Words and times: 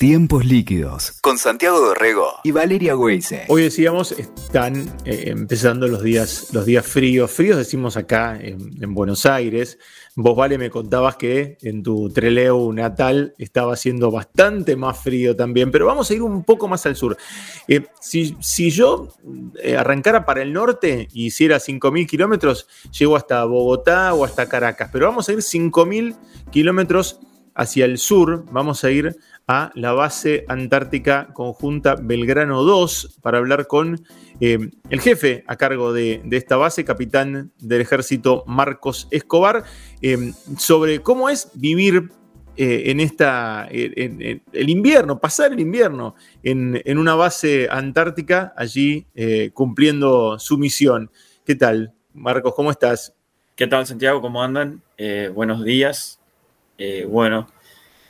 Tiempos 0.00 0.46
líquidos 0.46 1.18
con 1.20 1.36
Santiago 1.36 1.78
Dorrego 1.78 2.26
y 2.42 2.52
Valeria 2.52 2.96
Weise. 2.96 3.44
Hoy 3.48 3.64
decíamos, 3.64 4.12
están 4.12 4.88
eh, 5.04 5.24
empezando 5.26 5.88
los 5.88 6.02
días, 6.02 6.48
los 6.54 6.64
días 6.64 6.86
fríos. 6.86 7.30
Fríos 7.30 7.58
decimos 7.58 7.98
acá 7.98 8.38
en, 8.40 8.94
Buenos 8.94 9.26
Aires. 9.26 9.78
Vos, 10.16 10.34
Vale, 10.34 10.56
me 10.56 10.70
contabas 10.70 11.16
que 11.16 11.58
en 11.60 11.82
tu 11.82 12.08
Treleu 12.08 12.72
natal 12.72 13.34
estaba 13.36 13.74
haciendo 13.74 14.10
bastante 14.10 14.74
más 14.74 14.98
frío 14.98 15.36
también, 15.36 15.70
pero 15.70 15.84
vamos 15.84 16.10
a 16.10 16.14
ir 16.14 16.22
un 16.22 16.44
poco 16.44 16.66
más 16.66 16.86
al 16.86 16.96
sur. 16.96 17.18
Eh, 17.68 17.84
si, 18.00 18.34
si, 18.40 18.70
yo 18.70 19.08
eh, 19.62 19.76
arrancara 19.76 20.24
para 20.24 20.40
el 20.40 20.54
norte 20.54 21.08
y 21.12 21.26
hiciera 21.26 21.58
5.000 21.58 22.06
kilómetros, 22.06 22.66
llego 22.98 23.16
hasta 23.16 23.44
Bogotá 23.44 24.14
o 24.14 24.24
hasta 24.24 24.48
Caracas, 24.48 24.88
pero 24.90 25.08
vamos 25.08 25.28
a 25.28 25.32
ir 25.32 25.40
5.000 25.40 26.16
kilómetros 26.50 27.20
hacia 27.54 27.84
el 27.84 27.98
sur, 27.98 28.46
vamos 28.50 28.84
a 28.84 28.90
ir 28.90 29.18
a 29.50 29.72
la 29.74 29.92
base 29.92 30.44
antártica 30.46 31.26
conjunta 31.34 31.96
Belgrano 32.00 32.62
2 32.62 33.18
para 33.20 33.38
hablar 33.38 33.66
con 33.66 34.00
eh, 34.40 34.70
el 34.90 35.00
jefe 35.00 35.42
a 35.48 35.56
cargo 35.56 35.92
de, 35.92 36.22
esta 36.30 36.56
base, 36.56 36.84
capitán 36.84 37.50
del 37.58 37.80
ejército 37.80 38.44
Marcos 38.46 39.08
Escobar, 39.10 39.64
eh, 40.02 40.32
sobre 40.56 41.00
cómo 41.00 41.28
es 41.28 41.50
vivir 41.54 42.12
eh, 42.56 42.92
en 42.92 43.00
esta, 43.00 43.66
en, 43.68 44.40
el 44.52 44.68
invierno, 44.70 45.18
pasar 45.18 45.52
el 45.52 45.58
invierno 45.58 46.14
en, 46.44 46.80
en 46.84 46.98
una 46.98 47.16
base 47.16 47.66
antártica 47.72 48.54
allí 48.56 49.08
cumpliendo 49.52 50.38
su 50.38 50.58
misión. 50.58 51.10
¿Qué 51.44 51.56
tal, 51.56 51.92
Marcos? 52.14 52.54
¿Cómo 52.54 52.70
estás? 52.70 53.16
¿Qué 53.56 53.66
tal, 53.66 53.84
Santiago? 53.84 54.20
¿Cómo 54.20 54.44
andan? 54.44 54.80
buenos 55.34 55.64
días. 55.64 56.20
bueno, 57.08 57.48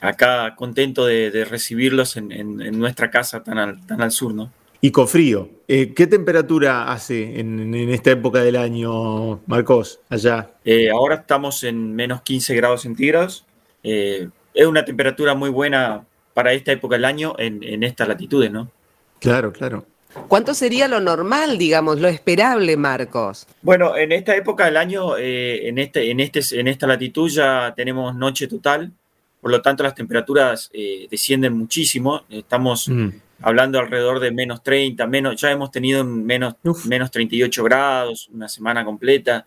acá 0.01 0.55
contento 0.57 1.07
de, 1.07 1.45
recibirlos 1.45 2.17
en, 2.17 2.79
nuestra 2.79 3.11
casa 3.11 3.43
tan 3.43 3.59
al, 3.59 3.87
tan 3.87 4.01
al 4.01 4.11
sur, 4.11 4.35
¿no? 4.35 4.51
Y 4.83 4.93
con 4.93 5.07
frío. 5.07 5.51
Eh, 5.69 5.93
¿Qué 5.95 6.07
temperatura 6.07 6.91
hace 6.91 7.39
en, 7.39 7.75
esta 7.91 8.11
época 8.13 8.41
del 8.41 8.57
año, 8.57 9.41
Marcos, 9.47 10.01
allá? 10.09 10.51
Eh, 10.65 10.91
ahora 10.91 11.17
estamos 11.17 11.65
en 11.65 11.95
menos 11.95 12.23
15 12.23 12.55
grados 12.55 12.83
centígrados. 12.83 13.45
Eh, 13.83 14.29
es 14.55 14.67
una 14.67 14.85
temperatura 14.85 15.35
muy 15.35 15.51
buena 15.51 16.07
para 16.33 16.55
esta 16.55 16.73
época 16.73 16.97
del 16.97 17.05
año 17.05 17.35
en, 17.39 17.83
estas 17.85 18.09
latitudes, 18.09 18.51
¿no? 18.51 18.71
Claro, 19.19 19.53
claro. 19.53 19.85
¿Cuánto 20.29 20.55
sería 20.55 20.89
lo 20.89 20.99
normal, 20.99 21.59
digamos, 21.59 22.01
lo 22.01 22.09
esperable, 22.09 22.77
Marcos? 22.77 23.47
Bueno, 23.63 23.97
en 23.97 24.13
esta 24.13 24.35
época 24.35 24.65
del 24.65 24.79
año, 24.79 25.17
en, 25.19 25.79
este, 25.79 26.11
en, 26.11 26.21
este, 26.21 26.41
en 26.59 26.67
esta 26.69 26.87
latitud 26.87 27.31
ya 27.31 27.75
tenemos 27.77 28.15
noche 28.17 28.49
total, 28.49 28.93
por 29.41 29.51
lo 29.51 29.63
tanto 29.63 29.83
las 29.83 29.95
temperaturas 29.95 30.71
eh, 30.73 31.07
descienden 31.11 31.55
muchísimo, 31.55 32.25
estamos 32.29 32.89
mm. 32.89 33.09
hablando 33.43 33.79
alrededor 33.79 34.21
de 34.21 34.31
menos 34.31 34.63
30, 34.63 35.07
menos, 35.07 35.41
ya 35.41 35.51
hemos 35.51 35.71
tenido 35.71 36.05
menos, 36.05 36.55
menos 36.85 37.11
38 37.11 37.65
grados 37.65 38.29
una 38.33 38.49
semana 38.49 38.85
completa, 38.85 39.47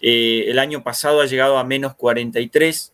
eh, 0.00 0.44
el 0.48 0.58
año 0.58 0.82
pasado 0.82 1.20
ha 1.20 1.26
llegado 1.26 1.58
a 1.58 1.64
menos 1.64 1.94
43, 1.94 2.92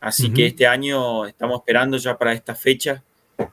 así 0.00 0.32
que 0.32 0.46
este 0.46 0.66
año 0.66 1.26
estamos 1.26 1.60
esperando 1.60 1.96
ya 1.98 2.16
para 2.16 2.32
esta 2.32 2.54
fecha 2.54 3.02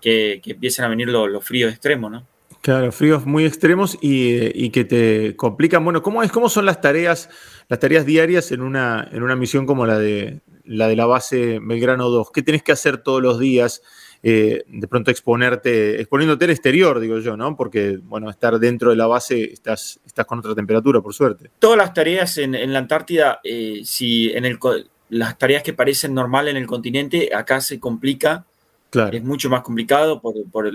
que, 0.02 0.42
empiecen 0.45 0.86
a 0.86 0.88
venir 0.88 1.09
los, 1.09 1.44
fríos 1.44 1.72
extremos, 1.72 2.12
¿no? 2.12 2.25
Claro, 2.64 2.94
fríos 2.94 3.25
muy 3.25 3.44
extremos 3.44 3.97
y, 4.00 4.69
que 4.69 4.86
te 4.86 5.36
complican. 5.36 5.83
Bueno, 5.83 6.02
¿cómo 6.02 6.23
es, 6.23 6.31
cómo 6.31 6.47
son 6.47 6.66
las 6.66 6.80
tareas, 6.80 7.30
las 7.67 7.78
tareas 7.78 8.06
diarias 8.06 8.53
en 8.53 8.61
una, 8.61 9.06
en 9.11 9.22
una 9.22 9.36
misión 9.36 9.66
como 9.66 9.86
la 9.86 10.00
de, 10.00 10.39
la 10.64 10.88
de 10.88 10.95
la 10.95 11.06
base 11.06 11.59
Belgrano 11.61 12.09
2? 12.09 12.31
¿Qué 12.31 12.41
tenés 12.41 12.64
que 12.64 12.72
hacer 12.72 13.00
todos 13.00 13.22
los 13.22 13.38
días? 13.38 13.81
Eh, 14.23 14.64
de 14.69 14.88
pronto 14.88 15.11
exponerte, 15.11 16.00
exponiéndote 16.00 16.45
al 16.45 16.52
exterior, 16.52 17.02
digo 17.02 17.19
yo, 17.19 17.36
¿no? 17.36 17.58
Porque, 17.58 18.00
bueno, 18.02 18.30
estar 18.30 18.58
dentro 18.59 18.91
de 18.91 18.95
la 18.95 19.08
base 19.08 19.44
estás, 19.44 20.00
estás 20.06 20.25
con 20.25 20.39
otra 20.39 20.56
temperatura, 20.56 21.02
por 21.02 21.14
suerte. 21.14 21.52
Todas 21.59 21.78
las 21.78 21.94
tareas 21.94 22.38
en, 22.38 22.72
la 22.72 22.80
Antártida, 22.80 23.41
eh, 23.44 23.81
si 23.84 24.31
en 24.31 24.45
el, 24.45 24.57
las 25.09 25.38
tareas 25.38 25.63
que 25.63 25.74
parecen 25.74 26.13
normal 26.13 26.47
en 26.47 26.56
el 26.56 26.66
continente, 26.66 27.30
acá 27.35 27.59
se 27.59 27.81
complica. 27.81 28.45
Claro. 28.90 29.18
Es 29.18 29.24
mucho 29.24 29.50
más 29.50 29.63
complicado 29.63 30.22
por, 30.22 30.72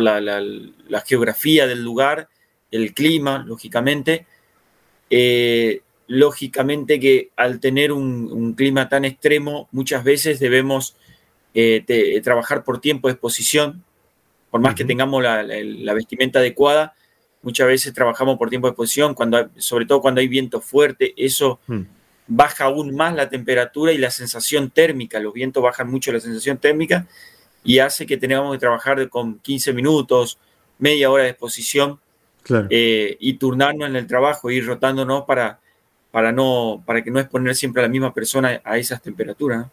la, 0.00 1.00
geografía 1.06 1.66
del 1.66 1.82
lugar, 1.82 2.28
el 2.70 2.94
clima, 2.94 3.44
lógicamente. 3.46 4.26
Eh, 5.10 5.82
lógicamente 6.06 7.00
que 7.00 7.30
al 7.36 7.60
tener 7.60 7.92
un, 7.92 8.54
clima 8.54 8.88
tan 8.88 9.04
extremo, 9.04 9.68
muchas 9.72 10.04
veces 10.04 10.40
debemos 10.40 10.96
eh, 11.54 12.20
trabajar 12.22 12.64
por 12.64 12.80
tiempo 12.80 13.08
de 13.08 13.12
exposición, 13.12 13.82
por 14.50 14.60
más 14.60 14.74
que 14.74 14.84
tengamos 14.84 15.22
la, 15.22 15.94
vestimenta 15.94 16.40
adecuada, 16.40 16.94
muchas 17.42 17.66
veces 17.66 17.94
trabajamos 17.94 18.36
por 18.36 18.50
tiempo 18.50 18.66
de 18.66 18.72
exposición, 18.72 19.14
cuando, 19.14 19.48
sobre 19.56 19.86
todo 19.86 20.02
cuando 20.02 20.20
hay 20.20 20.28
viento 20.28 20.60
fuerte, 20.60 21.14
eso 21.16 21.60
mm. 21.66 21.80
baja 22.26 22.64
aún 22.64 22.94
más 22.94 23.14
la 23.14 23.30
temperatura 23.30 23.92
y 23.92 23.98
la 23.98 24.10
sensación 24.10 24.70
térmica, 24.70 25.18
los 25.18 25.32
vientos 25.32 25.62
bajan 25.62 25.90
mucho 25.90 26.12
la 26.12 26.20
sensación 26.20 26.58
térmica 26.58 27.06
y 27.64 27.78
hace 27.78 28.06
que 28.06 28.16
tengamos 28.16 28.52
que 28.52 28.58
trabajar 28.58 29.08
con 29.08 29.38
15 29.38 29.72
minutos, 29.72 30.38
media 30.78 31.10
hora 31.10 31.24
de 31.24 31.30
exposición 31.30 32.00
eh, 32.70 33.16
y 33.20 33.34
turnarnos 33.34 33.88
en 33.88 33.96
el 33.96 34.06
trabajo, 34.06 34.50
ir 34.50 34.66
rotándonos 34.66 35.24
para 35.24 35.60
para, 36.12 36.30
no, 36.30 36.84
para 36.86 37.02
que 37.02 37.10
no 37.10 37.18
exponer 37.18 37.56
siempre 37.56 37.82
a 37.82 37.86
la 37.86 37.88
misma 37.88 38.14
persona 38.14 38.60
a 38.62 38.78
esas 38.78 39.02
temperaturas. 39.02 39.66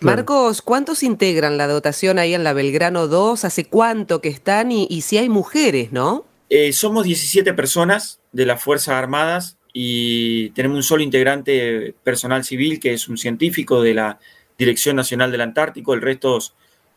Marcos, 0.00 0.60
¿cuántos 0.60 1.02
integran 1.02 1.56
la 1.56 1.66
dotación 1.68 2.18
ahí 2.18 2.34
en 2.34 2.44
la 2.44 2.52
Belgrano 2.52 3.06
2? 3.06 3.46
¿Hace 3.46 3.64
cuánto 3.64 4.20
que 4.20 4.28
están? 4.28 4.70
Y, 4.70 5.00
si 5.00 5.16
hay 5.16 5.30
mujeres, 5.30 5.90
¿no? 5.92 6.26
Eh, 6.50 6.74
somos 6.74 7.04
17 7.04 7.54
personas 7.54 8.20
de 8.32 8.44
las 8.44 8.62
Fuerzas 8.62 8.94
Armadas 8.94 9.56
y 9.72 10.50
tenemos 10.50 10.76
un 10.76 10.82
solo 10.82 11.02
integrante 11.02 11.94
personal 12.04 12.44
civil 12.44 12.78
que 12.78 12.92
es 12.92 13.08
un 13.08 13.16
científico 13.16 13.80
de 13.80 13.94
la 13.94 14.18
Dirección 14.58 14.96
Nacional 14.96 15.32
del 15.32 15.40
Antártico. 15.40 15.94
El 15.94 16.02
resto 16.02 16.38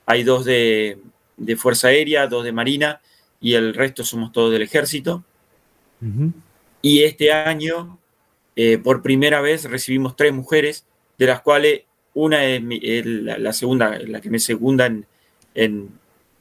hay 0.10 0.24
dos 0.24 0.44
de, 0.44 0.98
Fuerza 1.56 1.90
Aérea, 1.90 2.26
dos 2.26 2.44
de 2.44 2.52
Marina 2.52 3.00
y 3.40 3.54
el 3.54 3.76
resto 3.76 4.04
somos 4.04 4.32
todos 4.32 4.52
del 4.52 4.64
Ejército. 4.64 5.24
Y 6.82 7.04
este 7.04 7.32
año 7.32 8.00
eh, 8.56 8.80
por 8.80 9.04
primera 9.04 9.40
vez 9.40 9.66
recibimos 9.66 10.16
tres 10.16 10.34
mujeres, 10.34 10.88
de 11.20 11.28
las 11.28 11.42
cuales 11.42 11.84
una 12.16 12.44
es, 12.44 13.06
la, 13.06 13.54
segunda, 13.54 14.00
la 14.00 14.20
que 14.20 14.32
me 14.32 14.40
segunda 14.40 14.92
en, 15.54 15.92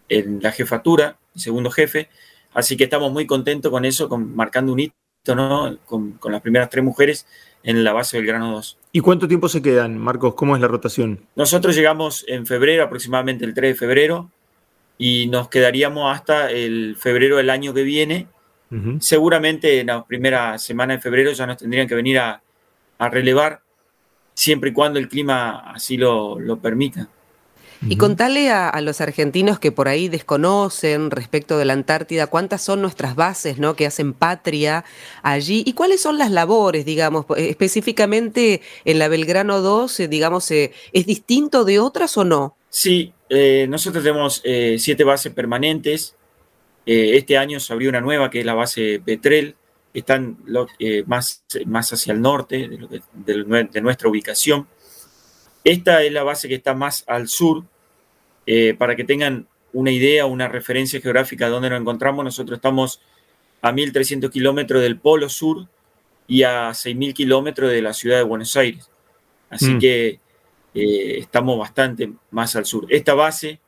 la 0.09 0.53
jefatura, 0.53 1.19
el 1.35 1.41
segundo 1.43 1.71
jefe. 1.71 2.09
Así 2.55 2.75
que 2.75 2.85
estamos 2.85 3.13
muy 3.13 3.27
contentos 3.27 3.71
con 3.71 3.85
eso, 3.85 4.09
con, 4.09 4.35
marcando 4.35 4.73
un 4.73 4.81
hito 4.81 4.95
¿no? 5.35 5.79
Con, 5.85 6.19
las 6.25 6.41
primeras 6.41 6.71
tres 6.71 6.85
mujeres 6.85 7.27
en 7.63 7.85
la 7.85 7.93
base 7.93 8.17
del 8.17 8.27
grano 8.27 8.53
2. 8.53 8.79
¿Y 8.93 9.01
cuánto 9.01 9.29
tiempo 9.29 9.49
se 9.49 9.63
quedan, 9.63 9.99
Marcos? 9.99 10.35
¿Cómo 10.35 10.55
es 10.55 10.63
la 10.63 10.69
rotación? 10.69 11.21
Nosotros 11.37 11.75
llegamos 11.75 12.25
en 12.29 12.47
febrero, 12.47 12.85
aproximadamente 12.85 13.45
el 13.45 13.55
3 13.55 13.73
de 13.73 13.79
febrero, 13.79 14.31
y 14.97 15.27
nos 15.29 15.49
quedaríamos 15.49 16.15
hasta 16.15 16.51
el 16.51 16.97
febrero 16.97 17.37
del 17.37 17.51
año 17.51 17.75
que 17.75 17.83
viene, 17.83 18.27
Seguramente 19.01 19.81
en 19.81 19.87
la 19.87 20.05
primera 20.05 20.59
semana 20.59 20.95
de 20.95 21.01
febrero 21.01 21.33
ya 21.33 21.47
nos 21.47 21.57
tendrían 21.57 21.89
que 21.89 21.95
venir 21.95 22.19
a, 22.19 22.43
relevar, 22.99 23.63
siempre 24.35 24.71
y 24.71 24.73
cuando 24.73 24.99
el 24.99 25.09
clima 25.09 25.73
así 25.73 25.97
lo, 25.97 26.59
permita. 26.61 27.09
Y 27.87 27.97
contale 27.97 28.51
a, 28.51 28.81
los 28.81 29.01
argentinos 29.01 29.59
que 29.59 29.73
por 29.73 29.89
ahí 29.89 30.09
desconocen 30.09 31.11
respecto 31.11 31.59
de 31.59 31.65
la 31.65 31.75
Antártida 31.75 32.27
cuántas 32.27 32.63
son 32.63 32.83
nuestras 32.83 33.15
bases, 33.15 33.59
¿no? 33.59 33.77
Que 33.77 33.87
hacen 33.87 34.13
patria 34.13 34.85
allí 35.23 35.63
y 35.65 35.75
cuáles 35.75 36.01
son 36.03 36.19
las 36.19 36.31
labores, 36.31 36.85
digamos, 36.85 37.27
específicamente 37.37 38.63
en 38.85 38.99
la 38.99 39.09
Belgrano 39.09 39.61
2, 39.61 40.01
eh, 40.01 40.09
digamos, 40.09 40.51
eh, 40.51 40.73
¿es 40.93 41.07
distinto 41.07 41.65
de 41.65 41.79
otras 41.79 42.17
o 42.17 42.25
no? 42.25 42.57
Sí, 42.69 43.13
eh, 43.29 43.67
nosotros 43.69 44.03
tenemos 44.03 44.43
siete 44.77 45.05
bases 45.05 45.33
permanentes 45.33 46.15
eh, 46.91 47.19
este 47.19 47.37
año 47.37 47.61
se 47.61 47.71
abrió 47.75 47.91
una 47.91 48.01
nueva 48.01 48.31
que 48.31 48.41
es 48.41 48.47
la 48.47 48.55
base 48.55 48.99
Petrel, 49.05 49.55
que 49.93 49.99
están 49.99 50.39
eh, 50.79 51.05
más, 51.07 51.45
más 51.67 51.93
hacia 51.93 52.15
el 52.15 52.23
norte 52.23 52.67
de, 53.13 53.83
nuestra 53.83 54.09
ubicación. 54.09 54.67
Esta 55.69 56.03
es 56.03 56.11
la 56.13 56.23
base 56.23 56.49
que 56.49 56.55
está 56.55 56.73
más 56.73 57.05
al 57.07 57.29
sur, 57.29 57.63
eh, 58.47 58.75
para 58.79 58.97
que 58.97 59.05
tengan 59.05 59.47
una 59.75 59.91
idea, 59.91 60.25
una 60.25 60.49
referencia 60.49 60.99
geográfica 60.99 61.45
de 61.45 61.51
dónde 61.51 61.69
nos 61.69 61.81
encontramos. 61.81 62.25
Nosotros 62.25 62.57
estamos 62.57 63.03
a 63.61 63.71
1.300 63.71 64.31
kilómetros 64.31 64.81
del 64.81 64.99
Polo 64.99 65.29
Sur 65.29 65.69
y 66.27 66.43
a 66.43 66.71
6.000 66.71 67.13
kilómetros 67.13 67.71
de 67.71 67.83
la 67.83 67.93
ciudad 67.93 68.17
de 68.17 68.23
Buenos 68.23 68.57
Aires. 68.57 68.89
Así 69.51 69.75
mm. 69.75 69.79
que 69.79 70.21
estamos 70.73 71.59
bastante 71.59 72.13
más 72.31 72.57
al 72.57 72.65
sur. 72.65 72.87
Esta 72.89 73.13
base 73.13 73.61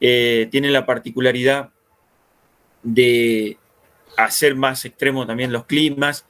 tiene 0.00 0.70
la 0.70 0.86
particularidad 0.86 1.70
de 2.82 3.58
hacer 4.16 4.56
más 4.56 4.84
extremo 4.84 5.24
también 5.24 5.52
los 5.52 5.66
climas. 5.66 6.26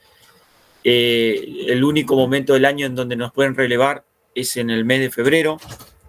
Eh, 0.83 1.65
el 1.67 1.83
único 1.83 2.15
momento 2.15 2.53
del 2.53 2.65
año 2.65 2.85
en 2.85 2.93
donde 2.93 3.15
nos 3.15 3.33
pueden 3.33 3.55
relevar 3.55 4.05
es 4.35 4.57
en 4.57 4.69
el 4.69 4.85
mes 4.85 4.99
de 5.01 5.11
febrero. 5.11 5.57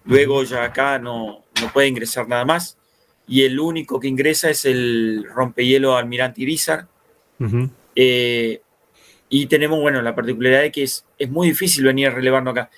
Luego 0.05 0.43
ya 0.45 0.65
acá 0.65 0.99
no, 0.99 1.45
no 1.61 1.73
puede 1.73 1.89
ingresar 1.89 2.29
nada 2.29 2.45
más. 2.45 2.77
y 3.29 3.45
el 3.45 3.61
único 3.61 4.01
que 4.01 4.09
ingresa 4.09 4.51
es 4.51 4.65
el 4.65 5.25
rompehielo 5.33 5.97
Almirante 5.97 6.43
Irizar. 6.43 6.89
Eh, 7.95 8.61
y 9.29 9.47
tenemos, 9.47 9.81
bueno, 9.81 10.03
la 10.03 10.17
particularidad 10.17 10.63
de 10.63 10.73
que 10.73 10.83
es, 10.83 11.07
es 11.17 11.31
muy 11.31 11.49
difícil 11.49 11.85
venir 11.85 12.09
a 12.09 12.11
relevarnos 12.11 12.53
acá. 12.53 12.71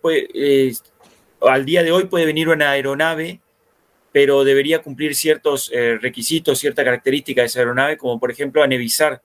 Pues, 0.00 0.84
al 1.40 1.64
día 1.64 1.82
de 1.82 1.90
hoy 1.90 2.04
puede 2.04 2.24
venir 2.24 2.48
una 2.48 2.70
aeronave, 2.70 3.40
pero 4.12 4.44
debería 4.44 4.80
cumplir 4.80 5.16
ciertos 5.16 5.72
eh, 5.74 5.98
requisitos, 6.00 6.60
cierta 6.60 6.84
característica 6.84 7.40
de 7.40 7.48
esa 7.48 7.58
aeronave, 7.58 7.96
como 7.96 8.20
por 8.20 8.30
ejemplo 8.30 8.62
anevizar 8.62 9.20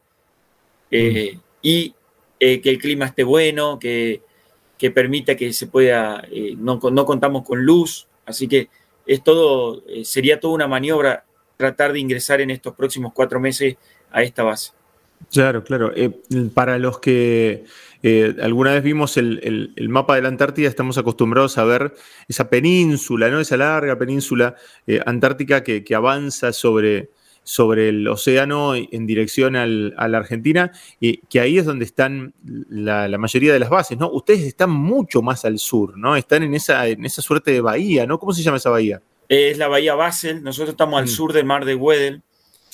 eh, 0.90 1.38
y 1.62 1.94
que 2.40 2.62
el 2.64 2.80
clima 2.80 3.06
esté 3.06 3.24
bueno, 3.24 3.78
que, 3.78 4.22
que 4.80 4.90
permita 4.90 5.36
que 5.36 5.54
se 5.54 5.68
pueda, 5.68 6.24
no, 6.58 6.80
no 6.92 7.06
contamos 7.06 7.46
con 7.46 7.64
luz, 7.64 8.08
así 8.26 8.48
que 8.48 8.70
es 9.10 9.24
todo, 9.24 9.84
eh, 9.88 10.06
sería 10.06 10.40
toda 10.40 10.54
una 10.54 10.68
maniobra 10.68 11.26
tratar 11.58 11.94
de 11.94 12.00
ingresar 12.00 12.42
en 12.42 12.52
estos 12.52 12.76
próximos 12.76 13.12
cuatro 13.12 13.40
meses 13.40 13.76
a 14.12 14.22
esta 14.22 14.44
base. 14.44 14.72
Claro, 15.32 15.64
claro. 15.64 15.92
Eh, 15.96 16.12
para 16.54 16.78
los 16.78 17.00
que 17.00 17.66
eh, 18.04 18.36
alguna 18.40 18.74
vez 18.74 18.84
vimos 18.84 19.18
el, 19.18 19.74
mapa 19.90 20.16
de 20.16 20.22
la 20.22 20.28
Antártida, 20.28 20.70
estamos 20.70 21.00
acostumbrados 21.00 21.58
a 21.58 21.64
ver 21.64 21.96
esa 22.28 22.52
península, 22.52 23.30
¿no? 23.30 23.40
Esa 23.40 23.58
larga 23.58 23.98
península 23.98 24.56
antártica 25.06 25.64
que, 25.64 25.84
avanza 25.96 26.54
sobre, 26.54 27.10
sobre, 27.50 27.90
el 27.90 28.08
océano 28.08 28.76
en 28.76 29.08
dirección 29.08 29.56
a 29.56 29.66
la 29.66 30.18
Argentina, 30.18 30.72
y 31.00 31.18
que 31.18 31.40
ahí 31.40 31.58
es 31.58 31.66
donde 31.66 31.86
están 31.86 32.34
la, 32.70 33.08
la, 33.08 33.18
mayoría 33.18 33.54
de 33.54 33.60
las 33.60 33.70
bases, 33.70 33.98
¿no? 33.98 34.10
Ustedes 34.12 34.42
están 34.42 34.70
mucho 34.70 35.22
más 35.22 35.46
al 35.46 35.60
sur, 35.60 35.98
¿no? 35.98 36.16
Están 36.16 36.44
en 36.44 36.54
esa, 36.54 36.88
en 36.88 37.06
esa 37.06 37.22
suerte 37.22 37.52
de 37.52 37.62
bahía, 37.62 38.06
¿no? 38.06 38.20
¿Cómo 38.20 38.34
se 38.34 38.44
llama 38.44 38.58
esa 38.58 38.70
bahía? 38.70 39.02
es 39.30 39.60
la 39.60 39.68
bahía 39.68 39.94
Basel, 39.94 40.44
nosotros 40.44 40.72
estamos 40.72 41.00
al 41.00 41.06
mm. 41.06 41.10
sur 41.10 41.34
del 41.34 41.46
mar 41.46 41.64
de 41.64 41.76
Weddell, 41.76 42.24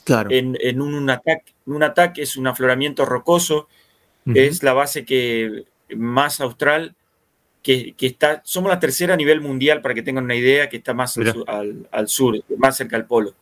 claro. 0.06 0.30
en, 0.32 0.82
un, 0.82 1.10
ataque, 1.10 1.54
un 1.66 1.84
ataque 1.84 2.22
es 2.22 2.38
un 2.38 2.48
afloramiento 2.48 3.06
rocoso, 3.06 3.68
es 4.34 4.64
la 4.64 4.74
base 4.74 5.06
que 5.06 5.66
más 5.96 6.42
austral, 6.42 6.96
que, 7.62 7.94
está, 8.00 8.42
somos 8.46 8.70
la 8.70 8.80
tercera 8.80 9.14
a 9.14 9.18
nivel 9.18 9.42
mundial, 9.42 9.82
para 9.82 9.94
que 9.94 10.02
tengan 10.02 10.24
una 10.24 10.36
idea, 10.36 10.70
que 10.70 10.78
está 10.78 10.94
más 10.94 11.18
al, 11.18 12.08
sur, 12.08 12.42
más 12.58 12.78
cerca 12.78 12.96
del 12.96 13.06
polo. 13.06 13.36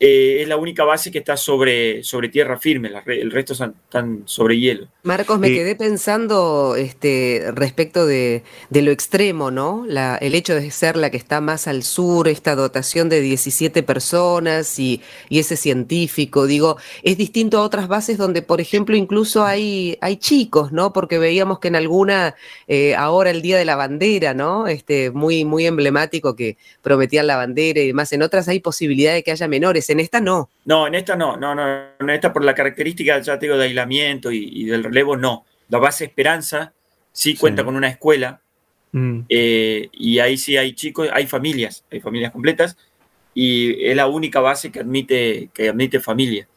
Eh, 0.00 0.42
es 0.42 0.48
la 0.48 0.56
única 0.56 0.84
base 0.84 1.10
que 1.10 1.18
está 1.18 1.36
sobre, 1.36 2.04
sobre 2.04 2.28
tierra 2.28 2.56
firme, 2.56 2.88
el 3.06 3.32
resto 3.32 3.52
están 3.52 4.22
sobre 4.26 4.56
hielo. 4.56 4.86
Marcos, 5.02 5.40
me 5.40 5.48
quedé 5.48 5.74
pensando 5.74 6.76
este, 6.76 7.50
respecto 7.52 8.06
de, 8.06 8.44
lo 8.70 8.92
extremo, 8.92 9.50
¿no? 9.50 9.84
La, 9.88 10.16
el 10.16 10.36
hecho 10.36 10.54
de 10.54 10.70
ser 10.70 10.96
la 10.96 11.10
que 11.10 11.16
está 11.16 11.40
más 11.40 11.66
al 11.66 11.82
sur, 11.82 12.28
esta 12.28 12.54
dotación 12.54 13.08
de 13.08 13.20
17 13.20 13.82
personas 13.82 14.78
y, 14.78 15.00
ese 15.30 15.56
científico, 15.56 16.46
digo, 16.46 16.76
es 17.02 17.16
distinto 17.16 17.58
a 17.58 17.62
otras 17.62 17.88
bases 17.88 18.18
donde, 18.18 18.42
por 18.42 18.60
ejemplo, 18.60 18.96
incluso 18.96 19.44
hay, 19.44 19.98
hay 20.00 20.16
chicos, 20.16 20.72
¿no? 20.72 20.92
Porque 20.92 21.18
veíamos 21.18 21.58
que 21.58 21.68
en 21.68 21.76
alguna, 21.76 22.34
eh, 22.66 22.94
ahora 22.94 23.30
el 23.30 23.40
Día 23.40 23.56
de 23.56 23.64
la 23.64 23.76
Bandera, 23.76 24.34
¿no? 24.34 24.68
Este, 24.68 25.10
muy, 25.10 25.44
muy 25.44 25.66
emblemático 25.66 26.36
que 26.36 26.56
prometían 26.82 27.26
la 27.26 27.36
bandera 27.36 27.80
y 27.80 27.88
demás, 27.88 28.12
en 28.12 28.22
otras 28.22 28.48
hay 28.48 28.60
posibilidad 28.60 29.12
de 29.12 29.22
que 29.22 29.30
haya 29.30 29.48
menores 29.48 29.87
en 29.90 30.00
esta 30.00 30.20
no. 30.20 30.50
No, 30.64 30.86
en 30.86 30.94
esta 30.94 31.16
no, 31.16 31.36
no, 31.36 31.54
no, 31.54 31.66
en 31.98 32.10
esta 32.10 32.32
por 32.32 32.44
la 32.44 32.54
característica, 32.54 33.18
ya 33.20 33.38
te 33.38 33.46
digo, 33.46 33.56
de 33.56 33.64
aislamiento 33.64 34.30
y, 34.30 34.64
del 34.64 34.84
relevo, 34.84 35.16
no. 35.16 35.44
La 35.68 35.78
base 35.78 36.04
Esperanza 36.04 36.72
sí 37.12 37.36
cuenta 37.36 37.64
con 37.64 37.76
una 37.76 37.88
escuela 37.88 38.40
mm. 38.92 39.20
eh, 39.28 39.88
y 39.92 40.18
ahí 40.18 40.38
sí 40.38 40.56
hay 40.56 40.74
chicos, 40.74 41.08
hay 41.12 41.26
familias, 41.26 41.84
hay 41.90 42.00
familias 42.00 42.32
completas 42.32 42.76
y 43.34 43.84
es 43.84 43.96
la 43.96 44.06
única 44.06 44.40
base 44.40 44.70
que 44.72 44.80
admite, 44.80 45.50
que 45.52 45.68
admite 45.68 46.00
familia. 46.00 46.48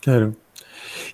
Claro. 0.00 0.34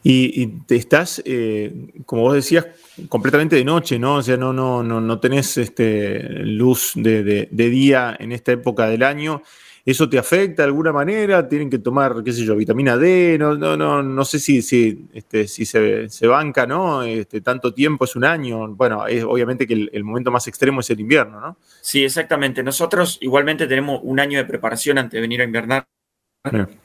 Y, 0.02 0.46
te 0.66 0.76
estás, 0.76 1.22
eh, 1.24 1.72
como 2.06 2.22
vos 2.22 2.34
decías, 2.34 2.66
completamente 3.08 3.56
de 3.56 3.64
noche, 3.64 3.98
¿no? 3.98 4.16
O 4.16 4.22
sea, 4.22 4.36
no, 4.36 4.52
no, 4.52 4.82
no, 4.82 5.00
no 5.00 5.20
tenés 5.20 5.58
este, 5.58 6.22
luz 6.28 6.92
de, 6.94 7.48
de 7.50 7.68
día 7.68 8.16
en 8.18 8.32
esta 8.32 8.52
época 8.52 8.88
del 8.88 9.02
año. 9.02 9.42
¿Eso 9.90 10.08
te 10.08 10.18
afecta 10.18 10.62
de 10.62 10.68
alguna 10.68 10.92
manera? 10.92 11.48
¿Tienen 11.48 11.68
que 11.68 11.80
tomar, 11.80 12.22
qué 12.22 12.32
sé 12.32 12.44
yo, 12.44 12.54
vitamina 12.54 12.96
D? 12.96 13.36
No, 13.38 13.56
no, 13.56 13.76
no, 13.76 14.02
no 14.02 14.24
sé 14.24 14.38
si, 14.38 14.62
si, 14.62 15.08
este, 15.12 15.48
si 15.48 15.66
se, 15.66 16.26
banca, 16.28 16.64
¿no? 16.64 17.02
Este, 17.02 17.40
tanto 17.40 17.74
tiempo 17.74 18.04
es 18.04 18.14
un 18.14 18.24
año. 18.24 18.68
Bueno, 18.68 19.06
es, 19.08 19.24
obviamente 19.24 19.66
que 19.66 19.88
el, 19.92 20.04
momento 20.04 20.30
más 20.30 20.46
extremo 20.46 20.80
es 20.80 20.90
el 20.90 21.00
invierno, 21.00 21.40
¿no? 21.40 21.56
Sí, 21.80 22.04
exactamente. 22.04 22.62
Nosotros 22.62 23.18
igualmente 23.20 23.66
tenemos 23.66 24.00
un 24.04 24.20
año 24.20 24.38
de 24.38 24.44
preparación 24.44 24.98
antes 24.98 25.12
de 25.12 25.20
venir 25.22 25.40
a 25.40 25.44
invernar, 25.44 25.86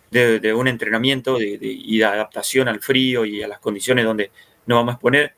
de, 0.10 0.54
un 0.54 0.68
entrenamiento 0.68 1.40
y 1.40 1.98
de 2.00 2.06
adaptación 2.06 2.68
al 2.68 2.80
frío 2.80 3.24
y 3.24 3.44
a 3.44 3.48
las 3.48 3.60
condiciones 3.60 4.04
donde 4.04 4.32
nos 4.66 4.78
vamos 4.78 4.94
a 4.94 4.96
exponer. 4.96 5.36